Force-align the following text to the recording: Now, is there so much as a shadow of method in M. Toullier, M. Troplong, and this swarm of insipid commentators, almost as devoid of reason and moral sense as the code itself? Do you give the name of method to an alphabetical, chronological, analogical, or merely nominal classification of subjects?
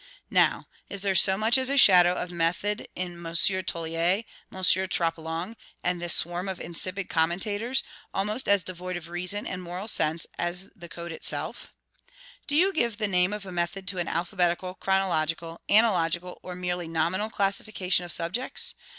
Now, 0.31 0.65
is 0.89 1.03
there 1.03 1.13
so 1.13 1.37
much 1.37 1.59
as 1.59 1.69
a 1.69 1.77
shadow 1.77 2.13
of 2.15 2.31
method 2.31 2.87
in 2.95 3.23
M. 3.23 3.23
Toullier, 3.35 4.23
M. 4.51 4.63
Troplong, 4.89 5.55
and 5.83 6.01
this 6.01 6.15
swarm 6.15 6.49
of 6.49 6.59
insipid 6.59 7.07
commentators, 7.07 7.83
almost 8.11 8.47
as 8.47 8.63
devoid 8.63 8.97
of 8.97 9.09
reason 9.09 9.45
and 9.45 9.61
moral 9.61 9.87
sense 9.87 10.25
as 10.39 10.71
the 10.75 10.89
code 10.89 11.11
itself? 11.11 11.71
Do 12.47 12.55
you 12.55 12.73
give 12.73 12.97
the 12.97 13.07
name 13.07 13.31
of 13.31 13.45
method 13.45 13.87
to 13.89 13.99
an 13.99 14.07
alphabetical, 14.07 14.73
chronological, 14.73 15.61
analogical, 15.69 16.39
or 16.41 16.55
merely 16.55 16.87
nominal 16.87 17.29
classification 17.29 18.03
of 18.03 18.11
subjects? 18.11 18.73